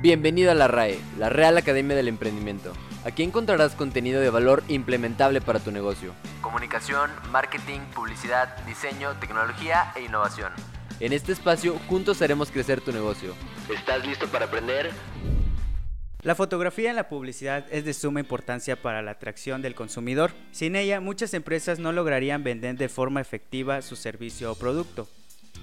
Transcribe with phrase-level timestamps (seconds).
[0.00, 2.72] Bienvenido a la RAE, la Real Academia del Emprendimiento.
[3.04, 6.14] Aquí encontrarás contenido de valor implementable para tu negocio.
[6.40, 10.52] Comunicación, marketing, publicidad, diseño, tecnología e innovación.
[11.00, 13.34] En este espacio juntos haremos crecer tu negocio.
[13.68, 14.92] ¿Estás listo para aprender?
[16.22, 20.30] La fotografía en la publicidad es de suma importancia para la atracción del consumidor.
[20.52, 25.08] Sin ella, muchas empresas no lograrían vender de forma efectiva su servicio o producto.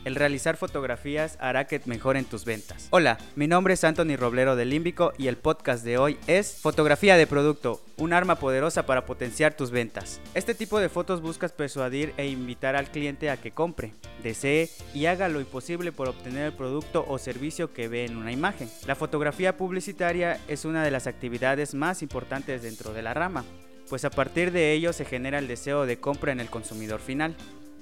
[0.04, 2.88] El realizar fotografías hará que mejoren tus ventas.
[2.91, 7.18] Hola, mi nombre es Anthony Roblero de Límbico y el podcast de hoy es Fotografía
[7.18, 10.20] de producto, un arma poderosa para potenciar tus ventas.
[10.34, 15.05] Este tipo de fotos buscas persuadir e invitar al cliente a que compre, desee y
[15.05, 18.70] haga lo imposible por obtener el producto o servicio que ve en una imagen.
[18.85, 23.46] La fotografía publicitaria es una de las actividades más importantes dentro de la rama,
[23.90, 27.35] pues a partir de ello se genera el deseo de compra en el consumidor final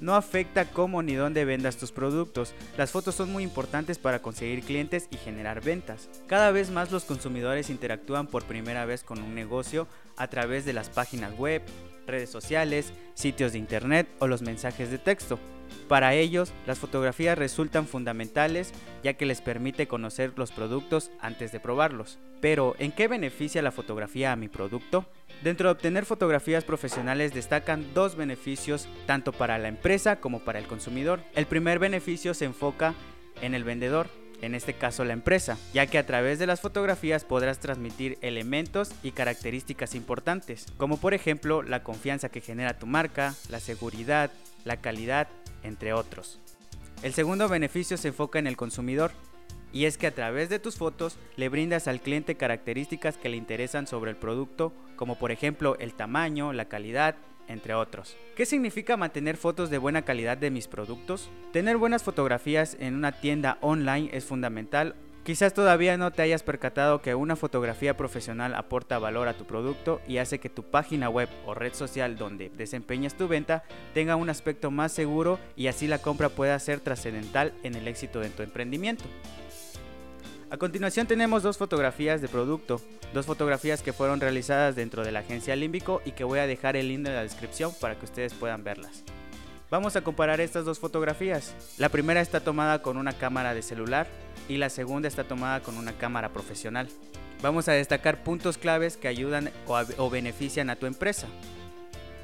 [0.04, 2.54] no afecta cómo ni dónde vendas tus productos.
[2.78, 6.10] Las fotos son muy importantes para conseguir clientes y generar ventas.
[6.28, 10.74] Cada vez más los consumidores interactúan por primera vez con un negocio a través de
[10.74, 11.62] las páginas web,
[12.08, 15.40] redes sociales, sitios de internet o los mensajes de texto.
[15.88, 18.74] Para ellos, las fotografías resultan fundamentales
[19.04, 22.20] ya que les permite conocer los productos antes de probarlos.
[22.42, 25.06] Pero, ¿en qué beneficia la fotografía a mi producto?
[25.44, 30.68] Dentro de obtener fotografías profesionales destacan dos beneficios tanto para la empresa como para el
[30.68, 31.22] consumidor.
[31.36, 32.94] El primer beneficio se enfoca
[33.42, 34.08] en el vendedor,
[34.44, 38.92] en este caso la empresa, ya que a través de las fotografías podrás transmitir elementos
[39.02, 44.32] y características importantes, como por ejemplo la confianza que genera tu marca, la seguridad,
[44.66, 45.28] la calidad,
[45.64, 46.40] entre otros.
[47.04, 49.12] El segundo beneficio se enfoca en el consumidor,
[49.72, 53.38] y es que a través de tus fotos le brindas al cliente características que le
[53.38, 57.16] interesan sobre el producto, como por ejemplo el tamaño, la calidad,
[57.48, 58.16] entre otros.
[58.36, 61.30] ¿Qué significa mantener fotos de buena calidad de mis productos?
[61.52, 67.02] Tener buenas fotografías en una tienda online es fundamental Quizás todavía no te hayas percatado
[67.02, 71.30] que una fotografía profesional aporta valor a tu producto y hace que tu página web
[71.46, 76.00] o red social donde desempeñas tu venta tenga un aspecto más seguro y así la
[76.00, 79.06] compra pueda ser trascendental en el éxito de tu emprendimiento.
[80.54, 82.80] A continuación tenemos dos fotografías de producto,
[83.12, 86.76] dos fotografías que fueron realizadas dentro de la agencia Límbico y que voy a dejar
[86.76, 89.04] el link en la descripción para que ustedes puedan verlas.
[89.72, 91.56] Vamos a comparar estas dos fotografías.
[91.80, 94.06] La primera está tomada con una cámara de celular
[94.48, 96.88] y la segunda está tomada con una cámara profesional.
[97.42, 101.26] Vamos a destacar puntos claves que ayudan o, benefician a tu empresa.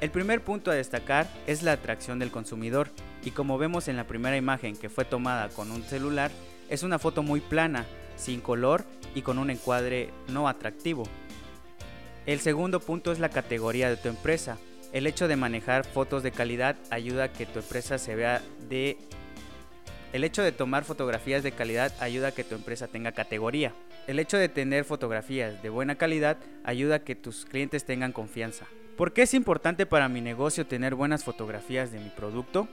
[0.00, 2.90] El primer punto a destacar es la atracción del consumidor
[3.24, 6.30] y como vemos en la primera imagen que fue tomada con un celular,
[6.68, 7.84] es una foto muy plana,
[8.20, 11.04] sin color y con un encuadre no atractivo.
[12.26, 14.58] El segundo punto es la categoría de tu empresa.
[14.92, 18.98] El hecho de manejar fotos de calidad ayuda a que tu empresa se vea de...
[20.12, 23.72] El hecho de tomar fotografías de calidad ayuda a que tu empresa tenga categoría.
[24.06, 28.66] El hecho de tener fotografías de buena calidad ayuda a que tus clientes tengan confianza.
[28.96, 32.68] ¿Por qué es importante para mi negocio tener buenas fotografías de mi producto?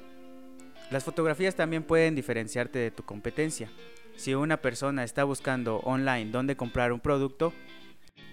[0.90, 3.69] Las fotografías también pueden diferenciarte de tu competencia.
[4.17, 7.53] Si una persona está buscando online dónde comprar un producto,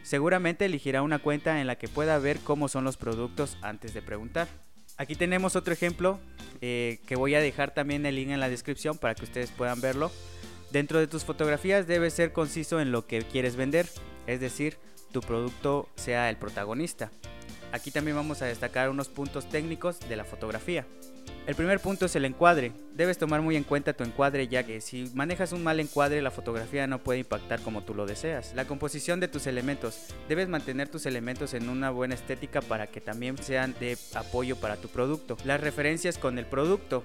[0.04, 4.02] Seguramente elegirá una cuenta en la que pueda ver cómo son los productos antes de
[4.02, 4.48] preguntar.
[4.98, 6.20] Aquí tenemos otro ejemplo
[6.60, 9.80] eh, que voy a dejar también el link en la descripción para que ustedes puedan
[9.80, 10.12] verlo.
[10.70, 13.88] Dentro de tus fotografías debes ser conciso en lo que quieres vender,
[14.26, 14.76] es decir,
[15.10, 17.10] tu producto sea el protagonista.
[17.72, 20.86] Aquí también vamos a destacar unos puntos técnicos de la fotografía.
[21.46, 22.72] El primer punto es el encuadre.
[22.94, 26.30] Debes tomar muy en cuenta tu encuadre ya que si manejas un mal encuadre la
[26.30, 28.54] fotografía no puede impactar como tú lo deseas.
[28.54, 30.06] La composición de tus elementos.
[30.28, 34.76] Debes mantener tus elementos en una buena estética para que también sean de apoyo para
[34.76, 35.36] tu producto.
[35.44, 37.04] Las referencias con el producto.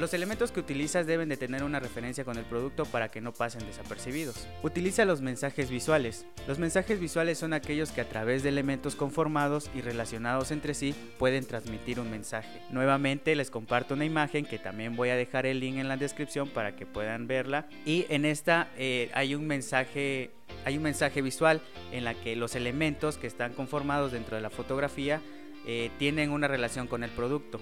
[0.00, 3.34] Los elementos que utilizas deben de tener una referencia con el producto para que no
[3.34, 4.48] pasen desapercibidos.
[4.62, 6.24] Utiliza los mensajes visuales.
[6.48, 10.94] Los mensajes visuales son aquellos que a través de elementos conformados y relacionados entre sí
[11.18, 12.62] pueden transmitir un mensaje.
[12.70, 16.48] Nuevamente les comparto una imagen que también voy a dejar el link en la descripción
[16.48, 17.66] para que puedan verla.
[17.84, 20.30] Y en esta eh, hay un mensaje
[20.64, 21.60] hay un mensaje visual
[21.92, 25.20] en la que los elementos que están conformados dentro de la fotografía
[25.66, 27.60] eh, tienen una relación con el producto.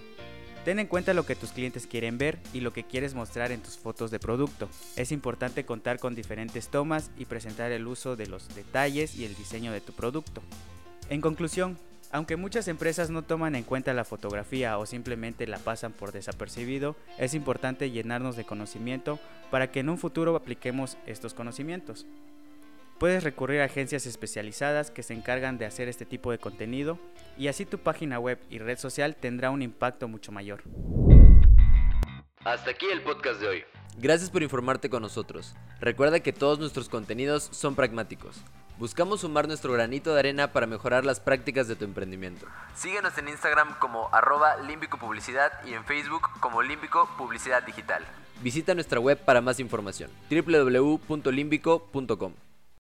[0.69, 3.62] Ten en cuenta lo que tus clientes quieren ver y lo que quieres mostrar en
[3.62, 4.69] tus fotos de producto.
[4.97, 9.35] Es importante contar con diferentes tomas y presentar el uso de los detalles y el
[9.35, 10.43] diseño de tu producto.
[11.09, 11.79] En conclusión,
[12.12, 16.97] aunque muchas empresas no toman en cuenta la fotografía o simplemente la pasan por desapercibido,
[17.17, 19.19] es importante llenarnos de conocimiento
[19.50, 22.05] para que en un futuro apliquemos estos conocimientos.
[22.99, 26.99] Puedes recurrir a agencias especializadas que se encargan de hacer este tipo de contenido
[27.37, 30.65] y así tu página web y red social tendrá un impacto mucho mayor.
[32.45, 33.65] Hasta aquí el podcast de hoy.
[33.99, 35.55] Gracias por informarte con nosotros.
[35.81, 38.41] Recuerda que todos nuestros contenidos son pragmáticos.
[38.79, 42.47] Buscamos sumar nuestro granito de arena para mejorar las prácticas de tu emprendimiento.
[42.75, 48.05] Síguenos en Instagram como arroba límbico publicidad y en Facebook como límbico publicidad digital.
[48.41, 52.33] Visita nuestra web para más información www.limbico.com.